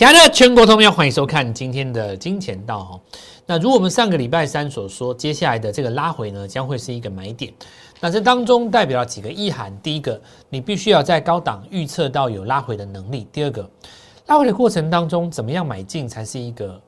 [0.00, 3.00] 亲爱的全国同胞，欢迎收看今天的金钱道哈。
[3.44, 7.52] 那如我们上个礼拜三所说，接下来的这个拉回呢，将会是一个买点。
[8.00, 13.68] 那这当中代表了几个意涵：第一个，你必须要在高档预测到有拉回的能力；第二个，
[14.24, 16.80] 拉回的过程当中，怎么样买进才是一个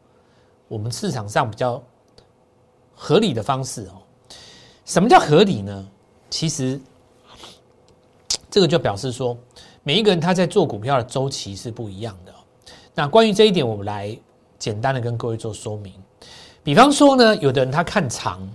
[0.67, 1.83] 我们市场上比较
[2.95, 4.01] 合理的方式哦。
[4.87, 5.87] 什么叫合理呢？
[6.31, 6.81] 其实
[8.51, 9.37] 这个就表示说，
[9.83, 12.32] 每一个人他在做股票的周期是不一样的。
[12.95, 14.17] 那关于这一点，我们来
[14.59, 15.93] 简单的跟各位做说明。
[16.63, 18.47] 比方说呢，有的人他看长，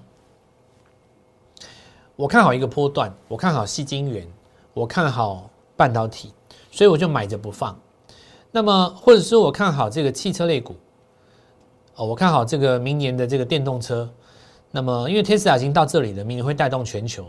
[2.16, 4.28] 我看好一个波段，我看好细晶圆，
[4.74, 6.32] 我看好半导体，
[6.72, 7.78] 所以我就买着不放。
[8.52, 10.76] 那么或者说我看好这个汽车类股，
[11.96, 14.10] 哦，我看好这个明年的这个电动车。
[14.70, 17.26] 那么因为 Tesla 已经到这里了，明年会带动全球，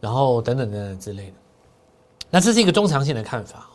[0.00, 1.34] 然后等等等等之类的。
[2.28, 3.68] 那这是一个中长线的看法。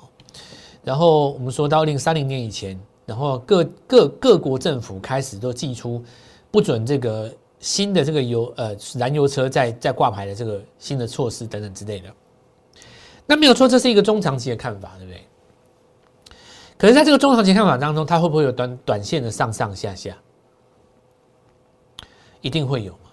[0.83, 6.03] 然后我们说到二零三零年以前，然后各各各国政府开始都寄出
[6.49, 12.09] 不准这个新的这个油呃燃油车在在挂牌的这个新的措施等等之类的。
[13.25, 15.21] 那没有错，这是一个中长期的看法，对不对？
[16.77, 20.17] 可是在这个中长期看法当中，它会不会有短短线的上上下下？
[22.41, 23.11] 一定会有嘛？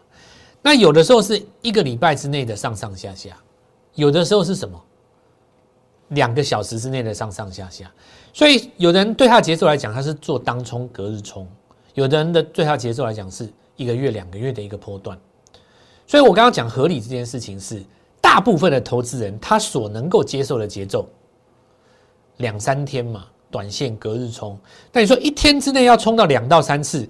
[0.62, 3.36] 那有的时候是一个礼拜之内的上上下下，
[3.95, 4.80] 有的时候是什么？
[6.09, 7.91] 两个小时之内的上上下下，
[8.33, 11.45] 所以有人对他节奏来讲，他是做当冲隔日冲；
[11.95, 15.19] 有的人的对他节奏来讲，是一个月、两个月的一个波段。
[16.07, 17.83] 所以我刚刚讲合理这件事情，是
[18.21, 21.09] 大部分的投资人他所能够接受的节奏，
[22.37, 24.57] 两三天嘛，短线隔日冲。
[24.93, 27.09] 但你说一天之内要冲到两到三次，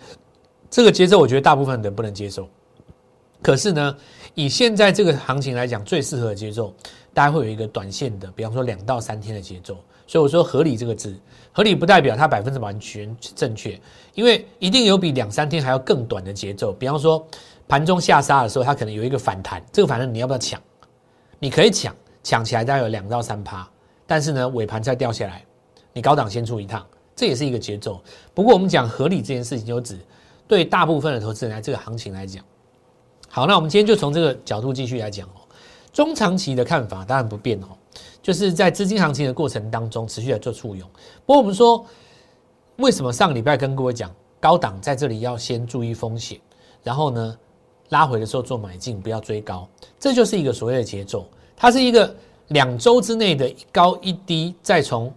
[0.71, 2.49] 这个节奏，我觉得大部分人不能接受。
[3.43, 3.97] 可是呢，
[4.37, 6.73] 以现在这个行情来讲，最适合的节奏。
[7.15, 11.17] 大家会有一个短线的，比方说两到三天的节奏，所以我说合理这个字，
[11.51, 13.81] 合理不代表它百分之百完全正确，
[14.13, 16.75] 因为一定有比两三天还要更短的节奏。
[16.75, 17.27] 比方说
[17.67, 20.61] 盘中下杀的时候，它可能有一个反弹，这个反正你要不要抢？
[21.39, 23.67] 你可以抢，抢起来大概有两到三趴，
[24.07, 25.43] 但是呢尾盘再掉下来，
[25.95, 27.99] 你高档先出一趟，这也是一个节奏。
[28.35, 29.99] 不过我们讲合理这件事情，就指
[30.47, 32.45] 对大部分的投资人来这个行情来讲，
[33.29, 35.41] 好，那我们今天就从这个角度继续来讲哦。
[35.93, 37.69] 中长期的看法当然不变哦，
[38.23, 40.87] 就是在资金行情的过程当中持续的做簇拥。
[41.25, 41.85] 不过我们说，
[42.77, 46.39] 为什么上礼拜跟各位讲高档在这里要先注意风险，
[46.83, 47.39] 然后呢
[47.89, 49.67] 拉回的时候做买进，不要追高，
[49.99, 51.27] 这就是一个所谓的节奏。
[51.57, 52.15] 它是一个
[52.49, 55.11] 两周之内的一高一低，再从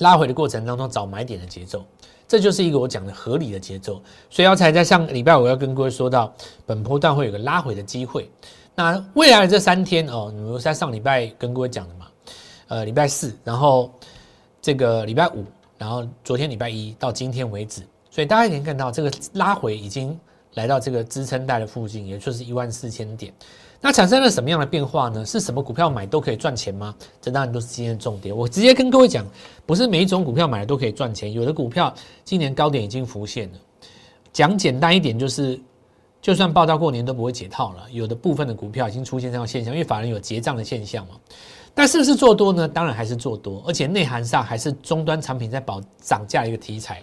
[0.00, 1.82] 拉回的过程当中找买点的节奏，
[2.28, 4.00] 这就是一个我讲的合理的节奏。
[4.30, 6.32] 所以要才在上礼拜我要跟各位说到，
[6.64, 8.30] 本波段会有个拉回的机会。
[8.74, 12.06] 那未来的这三天哦，你们在上礼拜跟各位讲的嘛，
[12.68, 13.90] 呃，礼拜四，然后
[14.62, 15.44] 这个礼拜五，
[15.76, 20.16] 然后昨天礼拜一到今天为止，所以大家可以看到这个拉回已经
[20.58, 23.32] 来到这个支撑带的附近，也就是一万四千点。
[23.80, 25.24] 那产生了什么样的变化呢？
[25.24, 26.94] 是什么股票买都可以赚钱吗？
[27.22, 28.36] 这当然都是今天的重点。
[28.36, 29.24] 我直接跟各位讲，
[29.64, 33.58] 不是每一种股票买了都可以赚钱，有的股票今年高点已经浮现了。
[34.32, 35.58] 讲简单一点就是。
[36.20, 41.14] 就算报到过年都不会解套了，有的部分的股票已经出现这样现象，因为法人有结账的现象嘛。
[41.72, 42.66] 但是不是做多呢？
[42.66, 47.00] 当然还是做多，而且内涵上还是终端产品在保涨价一个题材。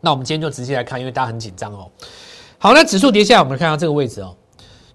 [0.00, 1.88] 那我们今天就直接来看，因为大家很紧张哦。
[2.64, 4.34] 好，那指数跌下，我们看到这个位置哦。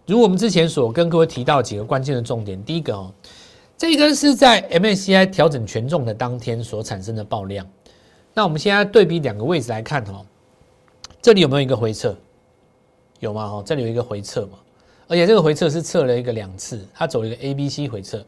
[0.07, 3.13] 如我们之前所跟各位提到几个关键的重点，第一个哦，
[3.77, 7.63] 这一根是在 MACI 调整权重的当天所产生的爆量。
[8.33, 10.25] 那我们现在对比两个位置来看哦，
[11.21, 12.15] 这里有没有一个回撤？
[13.19, 13.47] 有吗？
[13.47, 14.57] 哈，这里有一个回撤嘛，
[15.07, 18.25] 而且这个回撤是测了一个两次，它走了一个 A、B、C 回撤，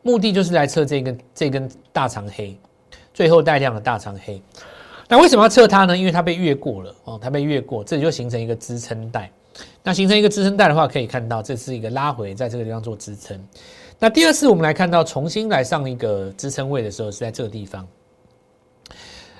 [0.00, 2.56] 目的就是来测这根这根大长黑，
[3.12, 4.40] 最后带量的大长黑。
[5.08, 5.96] 那为什么要测它呢？
[5.96, 9.30] 因为它被越过了哦，它被越过，这里就形成一个支撑带。
[9.82, 13.42] 那形成一个支撑带的话，可以看到这是一个拉回，在这个地方做支撑。
[13.98, 17.88] 那第二次我们来看到重新来上一个支撑位的时候，是在这个地方。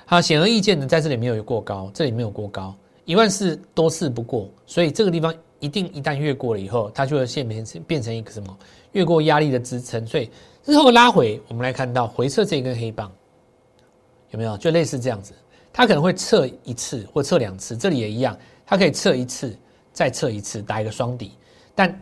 [0.05, 2.75] 好，显而易见的，在这里没有过高，这里没有过高。
[3.05, 8.57] 一万四多次不过，所以这个地方一定一旦越过了以后，它就会现变成变成一个什么
[8.93, 10.05] 越过压力的支撑。
[10.05, 10.29] 所以
[10.65, 13.11] 日后拉回，我们来看到回撤这根黑棒
[14.31, 14.57] 有没有？
[14.57, 15.33] 就类似这样子，
[15.71, 19.57] 它可能会测一次或测两次，这里也一样，它可以测一次
[19.93, 21.31] 再测一次，打一个双底。
[21.75, 21.99] 但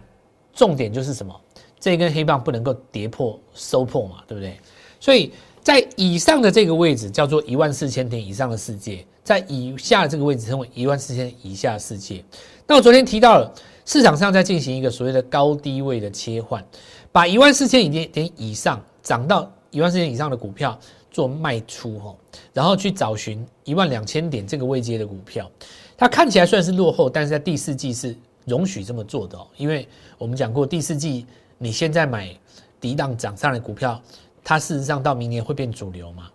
[0.54, 1.34] 重点就是什么？
[1.80, 4.58] 这根黑棒不能够跌破收破嘛，对不对？
[5.00, 5.32] 所以
[5.62, 9.06] 在以上的这个位置叫做一万四千点以上的世界。
[9.24, 12.24] 在以下的这个位置称为一万四千以下世界。
[12.66, 13.54] 那我昨天提到了
[13.84, 16.66] 市场上在进行一个所谓的高低位的切换，
[17.12, 20.80] 把一万四千点点以上涨到一万四千以上的股票
[21.18, 22.16] 做卖出哈，
[22.54, 25.50] 然后去找寻一万两千点这个位阶的股票，
[25.98, 28.16] 它看起来算是落后，但是在第四季是
[28.46, 29.88] 容许这么做的，因为
[30.20, 31.26] 我们讲过第四季
[31.58, 32.38] 你现在买
[32.80, 34.00] 抵挡涨上的股票，
[34.44, 36.30] 它事实上到明年会变主流嘛。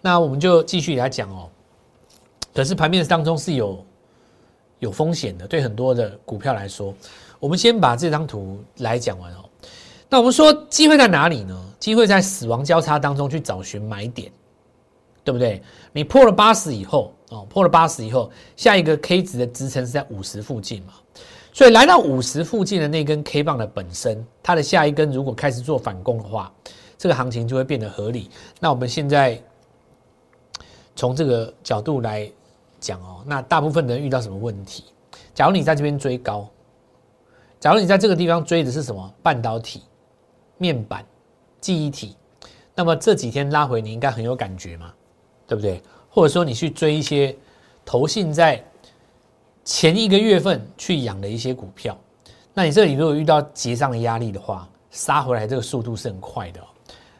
[0.00, 1.50] 那我们就继续来讲哦，
[2.54, 3.84] 可是盘面当中是有
[4.78, 6.94] 有风险的，对很多的股票来说，
[7.38, 9.43] 我们先把这张图来讲完哦。
[10.14, 11.60] 那我们说机会在哪里呢？
[11.80, 14.30] 机会在死亡交叉当中去找寻买点，
[15.24, 15.60] 对不对？
[15.92, 20.92] 你破了八十以后哦，破了八十以后，下一个 K 值的支撑是在五十附近嘛？
[21.52, 26.54] 所以来到五十附近的那根 K 棒的本身，它的下一根如果开始做反攻的话，
[26.96, 28.30] 这个行情就会变得合理。
[28.60, 29.42] 那我们现在
[30.94, 32.30] 从这个角度来
[32.78, 34.84] 讲哦，那大部分人遇到什么问题？
[35.34, 36.48] 假如你在这边追高，
[37.58, 39.82] 假如你在这个地方追的是什么半导体？
[40.64, 41.04] 面板、
[41.60, 42.16] 记忆体，
[42.74, 44.94] 那么这几天拉回，你应该很有感觉嘛，
[45.46, 45.82] 对不对？
[46.08, 47.36] 或者说你去追一些
[47.84, 48.64] 投信在
[49.62, 51.94] 前一个月份去养的一些股票，
[52.54, 56.60] 那你这里如果遇到结账的压力的话，杀回来这个速度是很快的。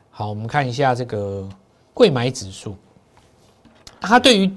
[0.08, 1.46] 好，我们看一下这个
[1.92, 2.74] 贵买指数，
[4.00, 4.50] 它对于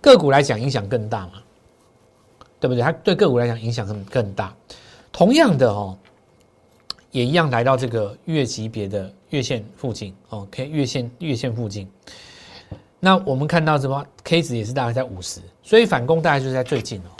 [0.00, 1.34] 个股来讲影响更大嘛，
[2.58, 2.82] 对不对？
[2.82, 4.54] 它对个股来讲影响更更大。
[5.12, 5.98] 同样的哦。
[7.12, 11.86] 也一样来到这个月级别的月线附近哦，K 月线月线附近。
[12.98, 17.10] 那我们看到什么 K 值也是大概在五十，所以反攻大概就是在最近哦。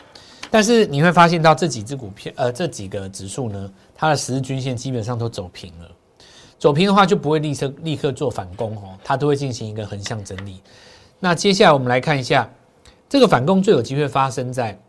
[0.51, 5.91] 但是你会发现到这几只股票，呃，这几个指数呢，它的十日均线基本上都走平了。
[6.59, 10.63] 走平的话就不会立刻立刻做反攻哦，它都会进行一个横向整理。
[11.21, 12.51] 那接下来我们来看一下，
[13.11, 14.81] 这个反攻最有机会发生在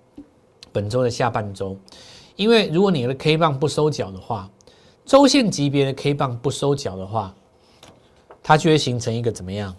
[0.72, 1.78] 本周的下半周，
[2.38, 4.50] 因为如果你的 K 棒不收脚的话。
[5.06, 7.34] 周线级别的 K 棒不收脚的话，
[8.42, 9.76] 它就会形成一个怎么样？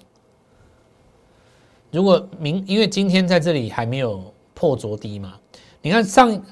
[1.91, 4.23] 如果明因为今天在这里还没有
[4.53, 5.39] 破昨低嘛，
[5.81, 6.43] 你看上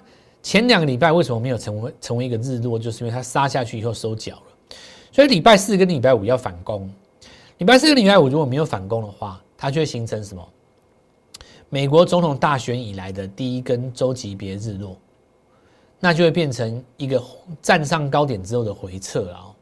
[0.43, 2.79] 前两个礼拜为什么没有成为成为一个日落？
[2.79, 4.77] 就是因为它杀下去以后收脚了。
[5.11, 6.91] 所以礼拜四跟礼拜五要反攻，
[7.59, 10.49] 礼拜四跟礼拜五如果没有反攻的话，它就会形成什么？
[11.69, 14.97] 美国总统大选以来的第一根周级别日落。
[16.05, 17.23] 那就会变成一个
[17.63, 19.55] 站上高点之后的回撤了哦。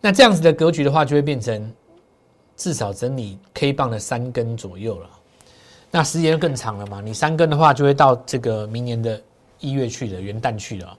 [0.00, 1.72] 那这样子的格局的话，就会变成
[2.56, 5.08] 至少整理 K 棒的三根左右了。
[5.92, 7.00] 那时间更长了嘛？
[7.00, 9.22] 你三根的话，就会到这个明年的
[9.60, 10.98] 一月去了，元旦去了。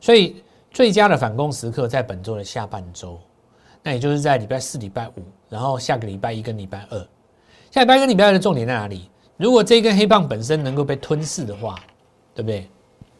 [0.00, 3.20] 所以最佳的反攻时刻在本周的下半周，
[3.82, 6.98] 那也就是在礼拜四、礼拜五，然后下个礼拜一跟礼拜二。
[7.70, 9.10] 下礼拜一跟礼拜二的重点在哪里？
[9.36, 11.78] 如果这一根黑棒本身能够被吞噬的话。
[12.40, 12.60] 对不对？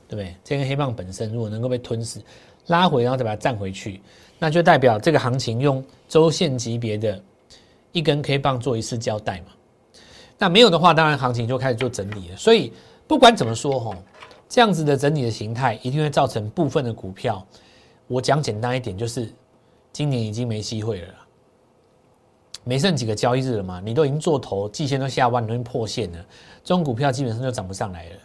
[0.08, 0.34] 对不对？
[0.42, 2.20] 这根黑棒本身如果能够被吞噬、
[2.66, 4.00] 拉回，然后再把它站回去，
[4.38, 7.22] 那就代表这个行情用周线级别的
[7.92, 9.52] 一根 K 棒做一次交代嘛。
[10.38, 12.36] 那没有的话，当然行情就开始做整理了。
[12.36, 12.72] 所以
[13.06, 13.94] 不管怎么说，吼，
[14.48, 17.46] 这样子的整理的形态一定会造成部分的股票。
[18.08, 19.32] 我讲简单一点，就是
[19.92, 21.14] 今年已经没机会了，
[22.64, 23.80] 没剩几个交易日了嘛。
[23.84, 26.18] 你都已经做头，季线都下弯，都已经破线了，
[26.64, 28.16] 这种股票基本上就涨不上来了。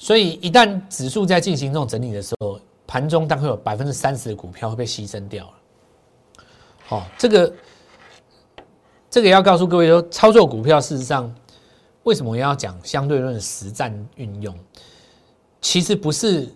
[0.00, 5.52] 所以，一旦指数在进行这种整理的时候，盘中大概有百分之三十的股票会被牺牲掉了。
[6.86, 7.52] 好，这个
[9.10, 11.34] 这个要告诉各位说，操作股票事实上，
[12.04, 14.56] 为什么要讲相对论实战运用？
[15.60, 16.48] 其实不是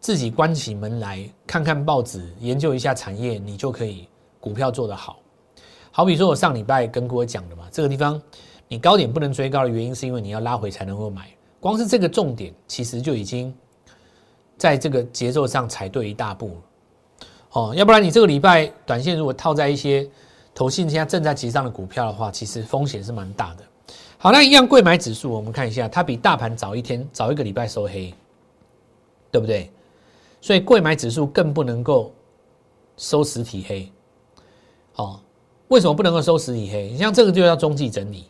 [0.00, 4.08] 自己关起门来看看报纸，研究一下产业，你就可以
[4.40, 5.20] 股票做得好。
[5.92, 8.20] 好比说我上礼拜跟各位讲的嘛，这个地方
[8.66, 11.28] 你高点不能追高的原因，是因为你要拉回才能够买。
[11.60, 13.52] 光是这个重点，其实就已经
[14.56, 16.62] 在这个节奏上踩对一大步了，
[17.52, 20.08] 哦，要不然你这个礼拜短线如果套在一些
[20.54, 23.64] 投信现在正在急上的股票的话，其实风险是蛮大的。
[24.18, 28.12] 好，那一样贵买指数，我们看一下，它比大盘早一天，早一个礼拜收黑，
[29.30, 29.70] 对不对？
[30.40, 32.12] 所以贵买指数更不能够
[32.96, 33.92] 收实体黑。
[34.96, 35.20] 哦，
[35.68, 36.90] 为什么不能够收实体黑？
[36.90, 38.24] 你像这个就叫中继整理，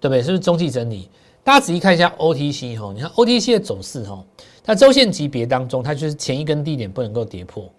[0.00, 0.22] 对不对？
[0.22, 1.10] 是不是中继整理？
[1.44, 4.24] 大家仔细看一下 OTC 哈，你看 OTC 的走势哈，
[4.64, 7.70] 它周线级别当中，它就是前一根低点不能够跌破，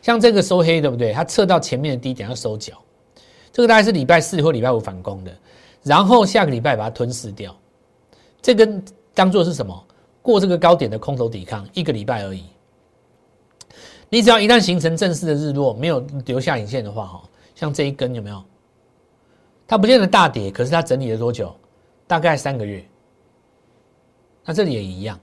[0.00, 1.12] 像这个收黑对不对？
[1.12, 2.74] 它测到前面的低点要收脚，
[3.52, 5.36] 这个大概是礼拜四或礼拜五反攻的，
[5.82, 7.54] 然后下个礼拜把它吞噬掉，
[8.40, 8.80] 这根
[9.12, 9.84] 当做是什么？
[10.22, 12.44] 过这个高点的空头抵抗一个礼拜而已。
[14.08, 17.22] 你只要一旦形成正式的日落，没有留下影线的话哈，
[17.56, 18.40] 像这一根有没有？
[19.66, 21.52] 它不见得大跌，可是它整理了多久？
[22.08, 22.84] 大概三个月，
[24.44, 25.16] 那这里也一样。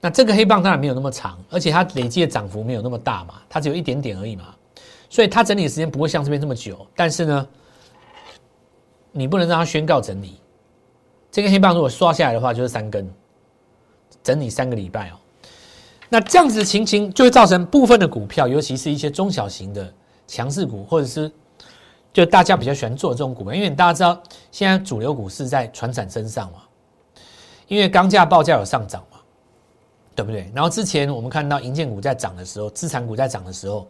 [0.00, 4.54] 那这个黑棒当然没有那么长，而且它累积的涨幅没有那么大嘛，它只有一点点而已嘛。
[5.08, 6.86] 所以它整理的时间不会像这边这么久。
[6.94, 7.48] 但是呢，
[9.12, 10.38] 你不能让它宣告整理。
[11.30, 13.08] 这根黑棒如果刷下来的话，就是三根，
[14.22, 15.14] 整理三个礼拜哦。
[16.10, 19.90] 那这样子的情形就会造成部分的股票，尤其是一些中小型的
[20.26, 21.32] 强势股，或者是
[22.14, 26.58] 就大家比较喜欢做这种股票，因为大家知道现在主流股是在船产身上嘛，
[27.66, 29.18] 因为钢价报价有上涨嘛，
[30.14, 30.48] 对不对？
[30.54, 33.88] 然后之前我们看到银建股在涨的时候，资产股在涨的时候，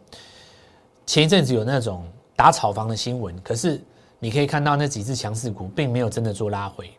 [1.05, 2.03] 前一阵子有那种
[2.35, 3.79] 打炒房的新闻，可是
[4.17, 6.89] 你可以看到那几只强势股并没有真的做拉回，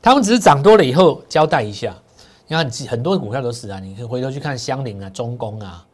[0.00, 1.92] 他们只是涨多了以后交代一下。
[2.46, 5.84] 你看很多股票都是啊，你可以回头去看香菱啊、中工啊，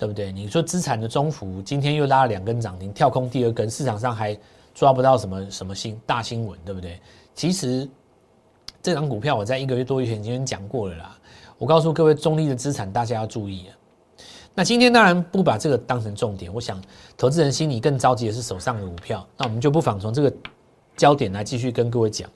[0.00, 0.32] 对不对？
[0.32, 4.34] 你说资产的中幅今天又拉了两根涨停，跳空第二根，市场上还
[4.74, 6.98] 抓不到什么什么新大新闻，对不对？
[7.34, 7.86] 其实
[8.82, 11.18] 这张股票我在一个月多以前已经讲过了啦。
[11.58, 13.66] 我告诉各位，中立的资产大家要注意。
[14.54, 16.82] 那今天当然不把这个当成重点，我想
[17.18, 19.26] 投资人心里更着急的是手上的股票。
[19.36, 20.32] 那我们就不妨从这个
[20.96, 22.26] 焦点来继续跟各位讲。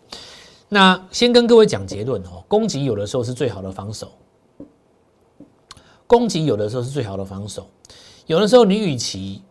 [0.68, 4.12] 那先跟各位讲结论哦，攻击有的时候是最好的防守，
[6.06, 7.66] 攻击有的时候是最好的防守，
[8.26, 9.42] 有的时候你与其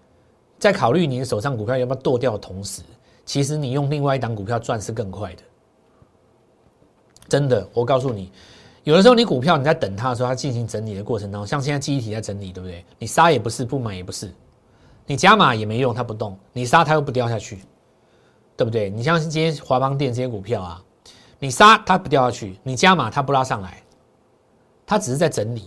[0.59, 2.81] 在考虑你的手上股票要不要剁掉的同时，
[3.25, 5.43] 其实你用另外一档股票赚是更快的，
[7.27, 8.31] 真的，我告诉你，
[8.83, 12.85] 有的时候你股票你在等它的时候，它进行整理的过程当中，像现在记忆体在整理，对不对？
[12.99, 14.31] 你杀也不是，不买也不是，
[15.05, 17.61] 你加码也没用，它不动，你杀它又不掉下去，
[18.55, 18.89] 对不对？
[18.89, 20.83] 你像今天华邦电这些股票啊。
[21.39, 23.83] 你杀它不掉下去，你加码它不拉上来，
[24.85, 25.65] 它只是在整理。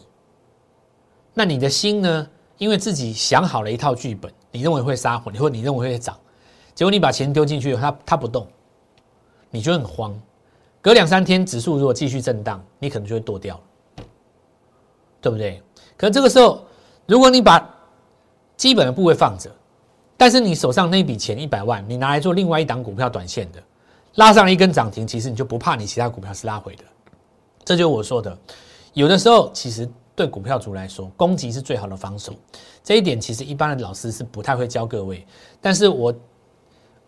[1.38, 2.26] 那你的心呢？
[2.56, 6.18] 因为自己想好了一套剧本，你认为会杀，或你认为会涨，
[6.74, 8.46] 结果你把钱丢进去，它它不动，
[9.50, 10.18] 你就很慌。
[10.80, 13.60] 隔两三天指数如果继续震荡，你可能就会剁掉，
[15.20, 15.62] 对不对？
[15.98, 16.64] 可这个时候，
[17.04, 17.62] 如果你把
[18.56, 19.54] 基本的部位放着，
[20.16, 23.62] 但是你手上那笔钱一百万，你拿来做另外一档股票短线的。
[24.14, 26.84] 拉上一根涨停，其实你就不怕你其他股票是拉回的，
[27.66, 28.34] 这就是我说的。
[28.94, 32.34] 有的时候，其实对股票族来说，攻击是最好的防守。
[32.82, 35.24] 这一点其实一般的老师是不太会教各位。
[35.60, 36.12] 但是我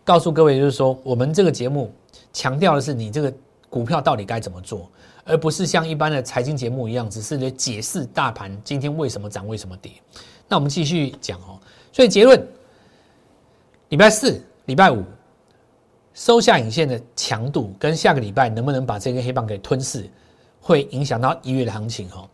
[0.05, 1.91] 告诉各位，就是说，我们这个节目
[2.31, 3.33] 强调的是你这个
[3.69, 4.89] 股票到底该怎么做，
[5.25, 9.91] 而不是像一般的财经节目一样，只是来解释大盘今天为什么涨、为什么跌。
[10.47, 11.59] 那我们继续讲哦。
[11.91, 12.47] 所以结论：
[13.89, 15.03] 礼拜四、礼拜五。
[16.15, 20.09] 收下影线的强度跟下个礼拜能不能把这根黑棒给吞噬，
[20.59, 22.27] 会影响到一月的行情哦。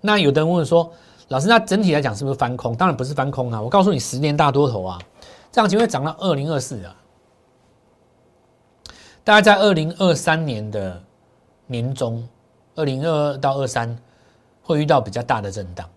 [0.00, 0.92] 那有的人问说，
[1.28, 2.74] 老师，那整体来讲是不是翻空？
[2.74, 3.60] 当然不是翻空啊！
[3.60, 4.98] 我告诉你，十年大多头啊，
[5.50, 6.96] 这样就会涨到二零二四啊。
[9.24, 11.02] 大概在二零二三年的
[11.66, 12.26] 年中，
[12.76, 13.94] 二零二二到二三
[14.62, 15.88] 会遇到比较大的震荡。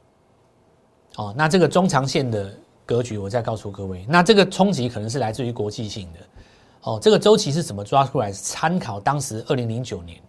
[1.16, 2.54] 哦，那这个中长线的
[2.86, 6.20] 格局，我再告诉各位，那这个冲击可能是来自于国际性的。
[6.82, 8.32] 哦，这个周期是怎么抓出来？
[8.32, 10.20] 参考当时二零零九年，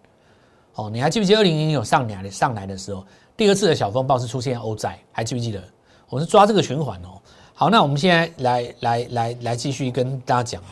[0.75, 3.05] 哦，你还记不记得二零零九上来上来的时候，
[3.43, 5.61] 第二次的小风暴是出现欧债，还记不记得？
[6.09, 7.21] 我是抓这个循环哦。
[7.55, 10.63] 好，那我们现在来来来来继续跟大家讲。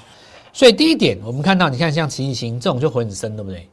[0.53, 3.69] 所以第一点，我们看到，你看像奇异星这种就回很深，对不对？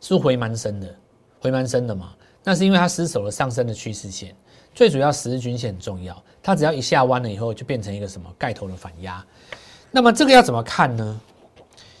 [0.00, 0.96] 是回蛮深的，
[1.40, 2.14] 回蛮深的嘛。
[2.42, 4.34] 那是因为它失守了上升的趋势线，
[4.74, 9.22] 最主要十日均线很重要，它只要一下弯了以后，就变成一个什么盖头的反压。
[9.90, 11.20] 那么这个要怎么看呢？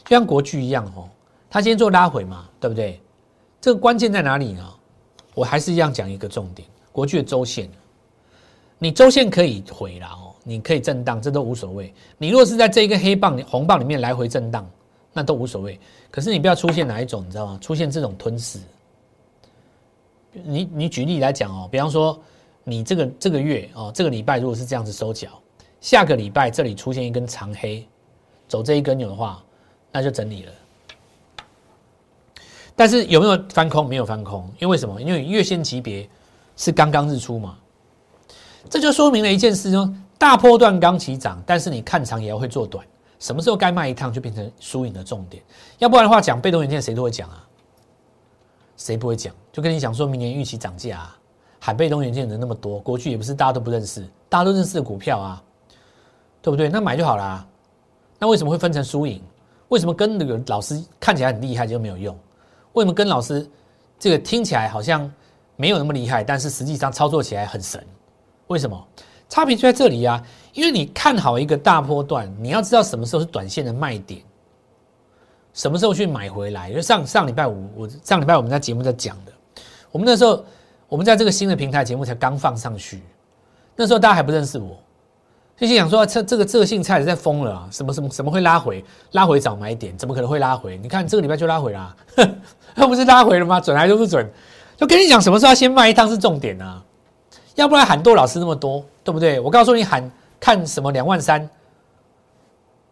[0.06, 1.10] 就像国巨一样哦，
[1.50, 2.98] 它今天做拉回嘛，对不对？
[3.60, 4.66] 这个关键在哪里呢？
[5.34, 7.68] 我还是一样讲一个重点：国巨的周线，
[8.78, 11.92] 你周线可以回了哦，你可以震荡，这都无所谓。
[12.18, 14.68] 你如果是在这一个黑棒、红棒里面来回震荡，
[15.12, 15.78] 那都无所谓。
[16.10, 17.58] 可是你不要出现哪一种，你知道吗？
[17.60, 18.58] 出现这种吞噬。
[20.32, 22.20] 你你举例来讲哦，比方说
[22.64, 25.28] 你这个这个月哦，这个礼拜如果是这样子收脚。
[25.80, 27.86] 下个礼拜这里出现一根长黑，
[28.46, 29.42] 走这一根有的话，
[29.90, 30.52] 那就整理了。
[32.80, 33.86] 但是有没有翻空？
[33.86, 34.98] 没有翻空，因为什么？
[35.02, 36.08] 因为月线级别
[36.56, 37.58] 是刚刚日出嘛。
[38.70, 42.82] 这就说明了一件事：哦，大波段刚起涨，但是你看长也要会做短。
[43.18, 45.42] 什么时候该卖一趟，就变成输赢的重点。
[45.78, 47.46] 要不然的话，讲被动元件谁都会讲啊，
[48.78, 49.30] 谁不会讲？
[49.52, 51.18] 就跟你讲说明年预期涨价，啊，
[51.58, 55.42] 喊被动元件的人那么多，过去也不是大家都不认识，大家都认识的股票啊。
[56.40, 56.70] 对不对？
[56.70, 57.46] 那买就好啦。
[58.18, 59.22] 那为什么会分成输赢？
[59.68, 62.18] 为什么跟那个老师看起来很厉害就没有用？
[62.72, 63.48] 为什么跟老师
[63.98, 65.10] 这个听起来好像
[65.56, 67.84] 没有那么厉害，但是实际上操作起来很神？
[68.46, 68.88] 为什么？
[69.28, 70.22] 差别就在这里呀。
[70.52, 74.20] 因为你看好一个大波段，你要知道什么时候是短线的卖点，
[75.54, 76.68] 什么时候去买回来。
[76.68, 79.32] 因为上上礼拜五，我上礼拜我们在节目在讲的，
[79.92, 80.44] 我们那时候
[80.88, 83.00] 我们在这个新的平台节目才刚放上去，
[83.76, 84.76] 那时候大家还不认识我。
[85.60, 88.82] 就心想说这这个这个姓蔡的在疯了啊，什么什么什么会拉回？
[89.12, 90.78] 拉回早买点，怎么可能会拉回？
[90.78, 91.94] 你看这个礼拜就拉回啦，
[92.74, 93.60] 那 不是拉回了吗？
[93.60, 94.26] 准还是不准？
[94.78, 96.82] 就跟你讲什么时候要先卖一趟是重点啊，
[97.56, 99.38] 要不然喊多老师那么多，对不对？
[99.38, 101.46] 我告诉你喊看什么两万三，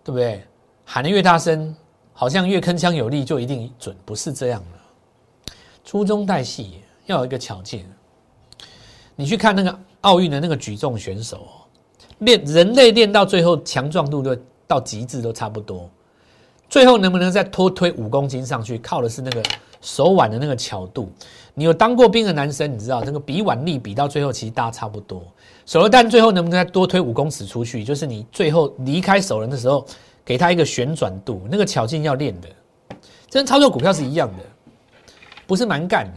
[0.05, 0.45] 对不对？
[0.85, 1.75] 喊的越大声，
[2.13, 5.53] 好像越铿锵有力，就一定准，不是这样的。
[5.87, 7.87] 粗中带细，要有一个巧劲。
[9.17, 11.49] 你去看那个奥运的那个举重选手，
[12.19, 15.89] 练人类练到最后强壮度都到极致都差不多，
[16.69, 19.43] 最后能不能再拖推五公斤上去，靠的是那个
[19.81, 21.11] 手腕的那个巧度。
[21.55, 25.23] 你有当过兵的男生，你知道那个比腕力比到最后其实大差不多。
[25.67, 29.85] 手榴弹最后能不能再多推五公尺出去，就是你最后离开手人的时候，
[30.25, 32.49] 给他一个旋转度，那个巧劲要练的。
[33.29, 34.45] 这跟操作股票是一样的，
[35.47, 36.13] 不是蛮干的。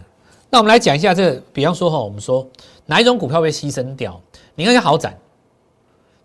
[0.50, 2.48] 那我们来讲一下这个，比方说哈，我们说。
[2.88, 4.20] 哪一种股票被牺牲掉？
[4.54, 5.18] 你看下豪展，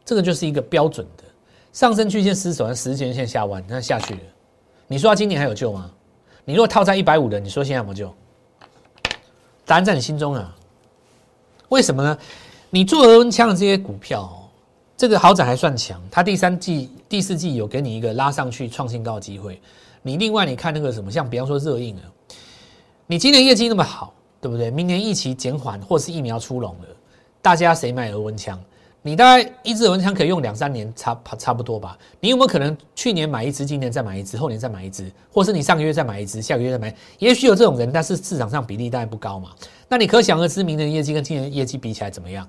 [0.06, 1.24] 这个就是一个标准的
[1.72, 4.20] 上升曲线失守，十日线下弯，那下去了。
[4.86, 5.90] 你说它今年还有救吗？
[6.46, 8.14] 你如果套在一百五的，你说现在有没有救？
[9.66, 10.56] 答案在你心中啊。
[11.68, 12.16] 为什么呢？
[12.70, 14.48] 你做额温枪的这些股票，
[14.96, 19.60] 这个豪展还算强，它第三季、第四季有给你一个拉上去创新高的机会。
[20.00, 22.04] 你另外你看那个什么，像比方说热映啊，
[23.06, 24.14] 你今年业绩那么好。
[24.38, 24.70] 对不对？
[24.70, 26.86] 明年疫情减缓，或是疫苗出笼了，
[27.42, 28.62] 大家谁买额温枪？
[29.06, 31.96] 你大概一支蚊香可以用两三年，差差不多吧？
[32.18, 36.92] 你有没有可能去年买一支，今年再买一支，后年再买一支，或是你上个月再买一支，下个月再买？
[37.20, 39.50] 也许有这种人，但是市场上比例当然不高嘛。
[39.88, 42.44] 那你可想而知，明年业绩跟今年业绩比起来怎么样？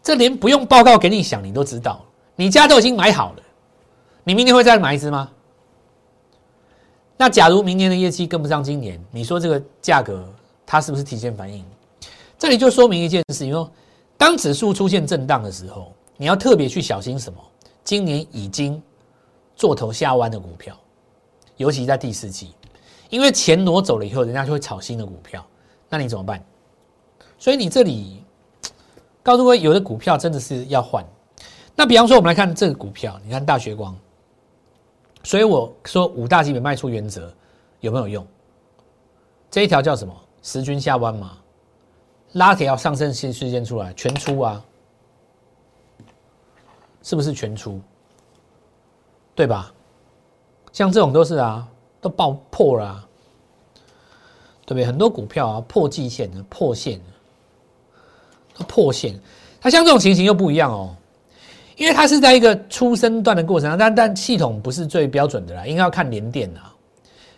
[0.00, 2.04] 这连不用报告给你想，你都知道，
[2.36, 3.42] 你家都已经买好了，
[4.22, 5.28] 你明年会再买一支吗？
[7.16, 10.24] 那假如明年的业绩跟不上今年，你说这个价格？
[10.64, 11.64] 它是不是提前反应？
[12.38, 13.66] 这里就说明一件事，因为
[14.20, 17.40] 当指数出现震荡的时候，你要特别去小心什么？
[17.82, 18.80] 今年已经
[19.56, 20.78] 做头下弯的股票，
[21.56, 22.54] 尤其在第四季，
[23.08, 25.42] 因为钱挪走了以后，人家就会炒新的股票，
[25.88, 26.44] 那你怎么办？
[27.38, 28.22] 所以你这里
[29.22, 31.02] 告诉各位，有的股票真的是要换。
[31.74, 33.96] 那比方说，我们来看这个股票，你看大学光，
[35.24, 37.32] 所以我说五大基本卖出原则
[37.80, 38.26] 有没有用？
[39.50, 40.14] 这一条叫什么？
[40.42, 41.38] 十均下弯嘛，
[42.32, 44.64] 拉条上升新事件出来，全出啊，
[47.02, 47.80] 是不是全出？
[49.34, 49.72] 对吧？
[50.72, 51.66] 像这种都是啊，
[52.00, 53.08] 都爆破了，
[54.64, 54.84] 对不对？
[54.84, 57.00] 很多股票啊，破季线的，破线
[58.58, 59.18] 的，破线。
[59.60, 60.94] 它像这种情形又不一样哦，
[61.76, 66.72] 因为它是在一个出生段的过程，但但系统不是最标准的啦，应该要看连电啊，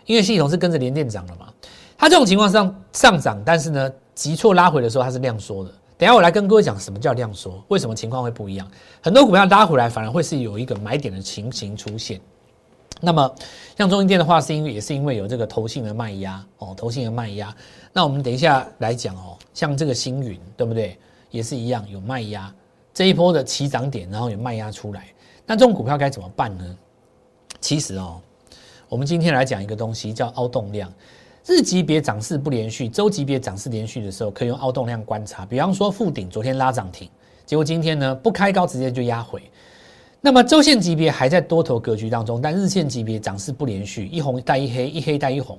[0.06, 1.52] 因为系统是跟着连电涨的嘛。
[1.96, 3.90] 它这种情况上上涨，但是呢，
[4.22, 5.70] 急挫拉回的时候它是量缩的。
[5.98, 8.70] 等下我来跟各位讲什么叫量缩，为什么情况会不一样？
[9.02, 12.20] 很多股票拉回来反而会是有一个买点的情形出现。
[13.00, 13.34] 那么
[13.76, 17.52] 像中银电的话，是因为也是因为有这个投信的卖压哦，投信的卖压。
[17.92, 20.96] 那我们等一下来讲哦，像这个星云对不对？
[21.32, 22.54] 也是一样有卖压，
[22.94, 25.08] 这一波的起涨点，然后有卖压出来。
[25.44, 26.76] 那这种股票该怎么办呢？
[27.60, 28.20] 其实哦，
[28.88, 30.92] 我们今天来讲一个东西叫凹动量。
[31.44, 35.44] 日级别涨势不连续，周级别涨势连续的时候，可以用凹动量观察。
[35.44, 37.08] 比方说，富鼎昨天拉涨停，
[37.44, 39.42] 结果今天呢不开高，直接就压回。
[40.20, 45.58] 那么周线级别还在多头格局当中，但日线级别涨势不连续，一红带一黑，一黑带一红。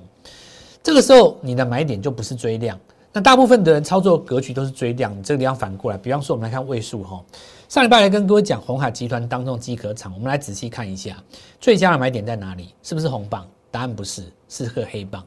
[0.82, 2.80] 这个时候你的买点就不是追量。
[3.12, 5.98] 那大部分的人操作格局都是追量，这个地方反过来。
[5.98, 7.22] 比方说，我们来看位数哈，
[7.68, 11.22] 上礼拜来跟各位讲红海集团当中机壳厂，我们来仔细看一下，
[11.60, 12.74] 最佳的买点在哪里？
[12.82, 13.46] 是不是红棒？
[13.70, 15.22] 答案不是，是个黑棒。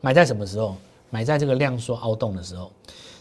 [0.00, 0.76] 买在什么时候？
[1.12, 2.70] 买在这个量缩凹洞的时候。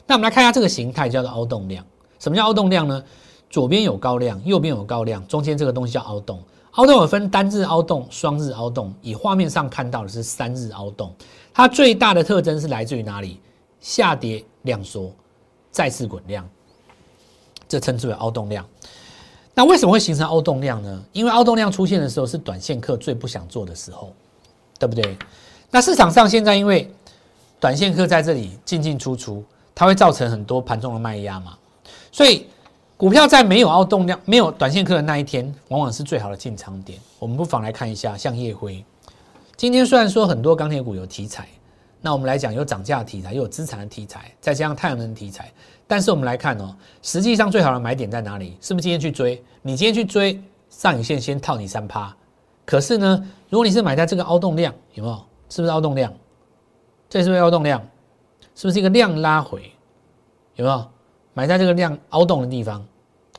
[0.05, 1.83] 那我们来看一下这个形态，叫做凹洞量。
[2.19, 3.03] 什么叫凹洞量呢？
[3.49, 6.39] 左边有高量，右边有高量，中间这个东西叫凹洞。
[6.73, 8.93] 凹洞有分单日凹洞、双日凹洞。
[9.01, 11.11] 以画面上看到的是三日凹洞。
[11.51, 13.39] 它最大的特征是来自于哪里？
[13.79, 15.11] 下跌量缩，
[15.71, 16.47] 再次滚量，
[17.67, 18.63] 这称之为凹洞量。
[19.55, 21.03] 那为什么会形成凹洞量呢？
[21.11, 24.13] 因为凹洞量出现的时候是短线客最不想做的时候，
[24.77, 25.17] 对不对？
[25.71, 26.91] 那市场上现在因为
[27.59, 29.43] 短线客在这里进进出出，
[29.75, 31.57] 它会造成很多盘中的卖压嘛，
[32.11, 32.47] 所以
[32.97, 36.97] 股票在没有凹动量、没有短线客的那一天，往往是最好的进场点。
[37.19, 38.83] 我们不妨来看一下，像夜辉，
[39.55, 41.47] 今天虽然说很多钢铁股有题材，
[42.01, 45.51] 那我们来讲有涨价题材，又有资产的题材，再加上太阳能题材，
[45.85, 48.57] 但是我们来看哦，实际上最好的买点在哪里？
[48.59, 49.41] 是不是今天去追？
[49.61, 52.15] 你今天去追上影线，先套你三趴。
[52.65, 55.25] 可是呢，如果你是买在这个凹动量，有没有？
[55.49, 56.13] 是不是凹动量？
[57.09, 57.81] 这是不是凹动量？
[58.55, 59.71] 是不是一个量拉回？
[60.55, 60.85] 有没有
[61.33, 62.85] 买在这个量凹动的地方？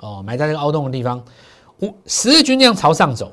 [0.01, 1.23] 哦，买在这个凹洞的地方，
[1.81, 3.31] 五十日均量朝上走，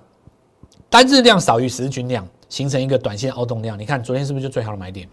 [0.90, 3.80] 单日量少于十日均量，形成一个短线凹洞量。
[3.80, 5.08] 你看昨天是不是就最好的买点？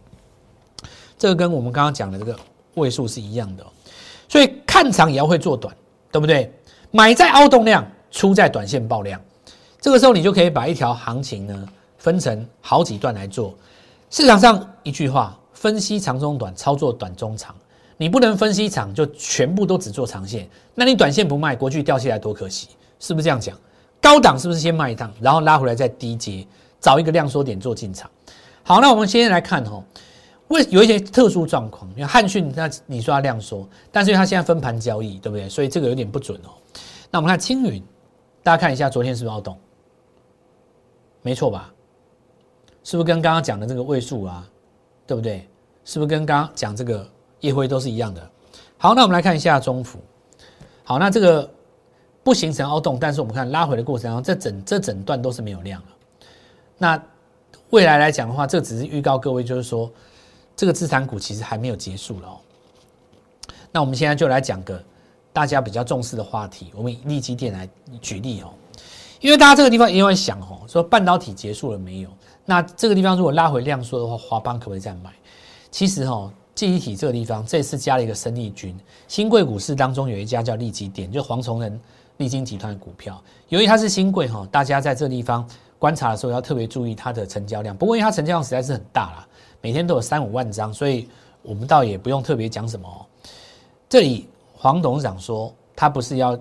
[1.17, 2.37] 这个跟我们刚刚讲的这个
[2.75, 3.65] 位数是一样的，
[4.29, 5.75] 所以看长也要会做短，
[6.11, 6.53] 对不对？
[6.91, 9.21] 买在凹洞量，出在短线爆量，
[9.81, 11.69] 这个时候你就可以把一条行情呢
[12.05, 13.55] 分成好几段来做。
[14.11, 17.55] 市场上一句话，分析长中短，操作短中长。
[17.97, 22.69] 你不能分析长就全部都只做长线，那你短线不卖，国巨掉下来多可惜，
[23.01, 23.59] 是不是这样讲？
[24.03, 26.47] 高档是不是先卖一趟，然后拉回来再低接，
[26.79, 28.11] 找一个量缩点做进场？
[28.63, 29.83] 好，那我们先来看哦。
[30.49, 35.49] 为有一些特殊状况，因为汉讯，那你说它量缩，但是它现在分盘交易，对不对？
[35.49, 36.53] 所以这个有点不准哦。
[37.11, 37.83] 那我们看青云，
[38.43, 39.59] 大家看一下，昨天是不是要动？
[41.23, 41.73] 没错吧？
[42.85, 44.49] 是不是跟刚刚讲的这个位数啊，
[45.07, 45.49] 对不对？
[45.85, 47.05] 是不是跟刚刚讲这个
[47.41, 48.31] 夜辉都是一样的？
[48.79, 49.99] 好，那我们来看一下中幅。
[50.85, 51.51] 好，那这个
[52.23, 55.89] 不形成凹洞，但是我们看拉回的过程当中，这整这整段都是没有量了。
[56.79, 57.03] 那
[57.71, 59.91] 未来来讲的话，这只是预告各位，就是说。
[60.57, 62.39] 这个资产股其实还没有结束了哦。
[63.73, 64.81] 那我们现在就来讲个
[65.33, 67.69] 大家比较重视的话题，我们以利基电来
[68.01, 68.55] 举例哦。
[69.19, 72.09] 因为大家这个地方也会想哦，说半导体结束了没有？
[72.45, 75.11] 那这个地方如果拉回量缩的话，华邦可不可以再买？
[75.71, 78.79] 其实哦，记忆体这个地方这次加了一个生力军，
[79.09, 81.81] 新贵股市当中有一家叫利基点，就黄崇仁
[82.19, 87.77] 利金集团的股票，由于它是新贵哈，大家在这地方观察的时候要特别注意它的成交量。
[87.77, 89.29] 不过因为它成交量实在是很大了。
[89.61, 91.09] 每天都有三五万张，所以
[91.43, 93.07] 我们倒也不用特别讲什么。
[93.89, 96.39] 这里黄董事长说，他不是要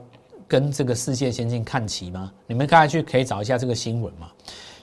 [0.47, 2.31] 跟这个世界先进看齐吗？
[2.45, 4.29] 你们刚才去可以找一下这个新闻嘛。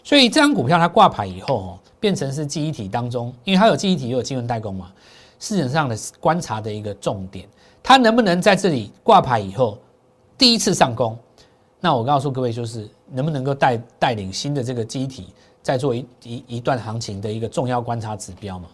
[0.02, 4.90] 所以这张股票它挂牌以后哦，变成是记忆体当中，因为它有记忆体又有晶圆代工嘛，
[5.38, 7.48] 市场上的观察的一个重点，
[7.82, 9.78] 它能不能在这里挂牌以后
[10.36, 11.18] 第一次上攻？
[11.80, 15.28] 那我告诉各位，就是能不能够带带领新的这个记忆体。
[15.62, 18.66] 在做一一一段行情的一个重要观察指标嘛？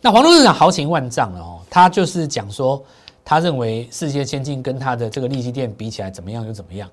[0.00, 2.80] 那黄董事长豪情万丈了哦，他就是讲说，
[3.24, 6.88] 他认为世界先进跟他的这个利基店比起来怎么样就怎么样，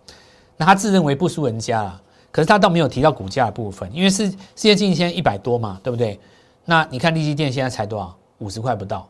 [0.58, 2.02] 那他自认为不输人家了。
[2.36, 6.20] 可是他倒没有提到股价的部分，因为是世界先进现在一百多嘛，对不对？
[6.66, 8.14] 那你看利基店现在才多少？
[8.40, 9.08] 五十块不到。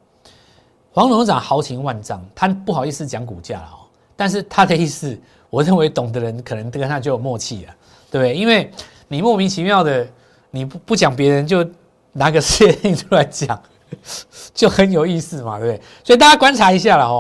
[0.94, 7.74] 黄董事长豪情万丈，他不好意思讲股价了哦，但是他的意思，我认为懂的人可能跟他就有默契了，
[8.12, 8.36] 对不对？
[8.36, 8.70] 因为
[9.08, 10.08] 你莫名其妙的。
[10.52, 11.68] 你不不讲别人，就
[12.14, 13.62] 拿个事业出来讲，
[14.56, 15.82] 就很有意思嘛，对不对？
[16.02, 17.18] 所以大家观察一下了哦。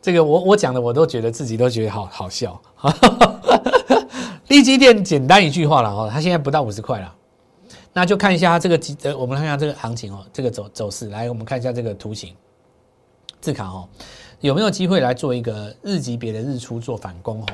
[0.00, 2.62] 这个我我讲的，我都觉得自己都觉得好好笑。
[4.50, 7.14] 利基店简单一句话了哦，它现在不到五十块了，
[7.92, 11.08] 那就看一下它这个几呃，我们看一下这个行情哦，这个走走势。
[11.08, 12.34] 来，我们看一下这个图形，
[13.40, 13.88] 字卡哦，
[14.40, 17.46] 有没有机会来做一个日级别的日出做反攻哦？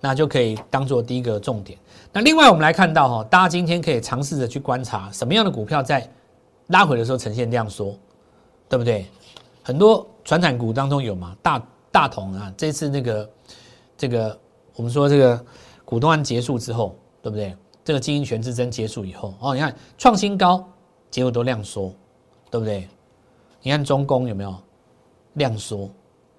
[0.00, 1.76] 那就可以当做第一个重点。
[2.12, 6.08] 那另外我们来看到哈，大家今天可以尝试着去观察什么样的股票在
[6.68, 7.98] 拉回的时候呈现量缩，
[8.68, 9.06] 对不对？
[9.60, 13.28] 很多传产股当中有嘛，大大同啊，这次那个
[13.96, 14.38] 这个
[14.76, 15.44] 我们说这个
[15.88, 17.56] 股东案结束之后，对不对？
[17.82, 20.62] 这个经营权之争结束以后，哦，你看创新高，
[21.10, 21.90] 结果都量缩，
[22.50, 22.86] 对不对？
[23.62, 24.54] 你看中工有没有
[25.32, 25.88] 量缩？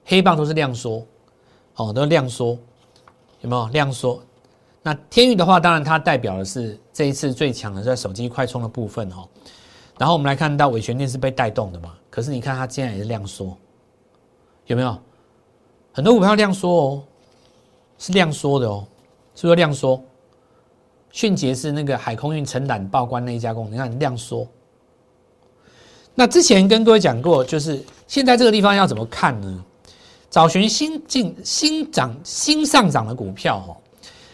[0.06, 1.04] 黑棒都是量缩，
[1.78, 2.56] 哦，都量缩。
[3.42, 4.22] 有没有量缩？
[4.84, 9.28] 那天宇的话，当然它代表的是这一次最强的在手机快充的部分哦。
[9.98, 11.96] 然后我们来看到伟全电是被带动的嘛？
[12.12, 13.58] 可是你看它竟然也是量缩，
[14.68, 14.96] 有没有？
[15.92, 17.04] 很多股票量缩哦，
[17.98, 18.86] 是量缩的哦，
[19.40, 20.04] 是不是量缩？
[21.12, 24.46] 迅捷是那个海空运承揽报关那一家公司，你看量缩。
[26.14, 29.64] 那之前跟各位讲过，就是现在这个地方要怎么看呢？
[30.30, 33.72] 找寻新进新涨新上涨的股票哦，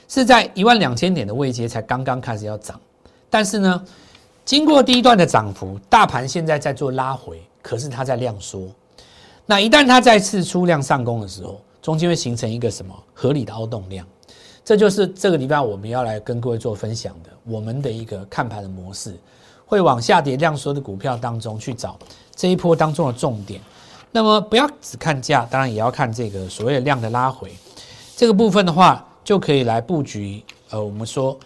[0.08, 2.82] 是在一万两千点的位阶才刚刚开始要涨，
[3.30, 3.86] 但是呢，
[4.44, 8.68] 经过第一段的涨幅，大盘现在在做拉回，可是它在量缩。
[9.46, 14.04] 那一旦它再次出量上攻的时候，中间会形成一个什么合理的凹动量？
[14.66, 19.16] 这就是这个礼拜我们要来跟各位做分享的，我们的一个看盘的模式，
[19.64, 22.00] 会往下跌量缩的股票当中去找
[22.36, 23.62] 这一波当中的重点。
[24.12, 27.52] 那么不要只看价，当然也要看这个所谓的量的拉回，
[28.18, 30.44] 这个部分的话就可以来布局。
[30.72, 31.38] 呃，我们说，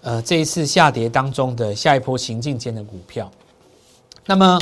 [0.00, 3.30] 呃，这一次下跌当中的下一波行进间的股票。
[4.24, 4.58] 那么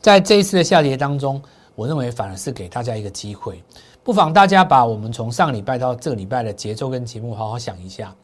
[0.00, 1.40] 在这一次的下跌当中，
[1.76, 3.62] 我认为反而是给大家一个机会，
[4.06, 8.14] 不妨大家把我们从上礼拜到这个礼拜的节奏跟节目好好想一下。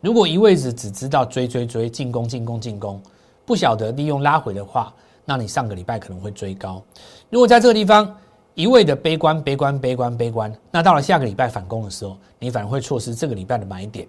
[0.00, 3.02] 如果一味子只知道追追追进攻进攻进攻，
[3.44, 4.94] 不晓得利用拉回的话。
[5.24, 6.80] 那你上个礼拜可能会追高，
[7.30, 8.16] 如果在这个地方
[8.54, 14.06] 一味的悲观、悲观、悲观、悲观，那到了下个礼拜反攻的时候，你反而会错失这个礼拜的买点。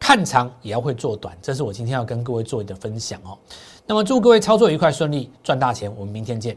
[0.00, 3.36] 看长也要会做短，这是我今天要跟各位做的分享哦。
[3.86, 5.94] 那么祝各位操作愉快顺利，赚大钱。
[5.98, 6.56] 我们明天见。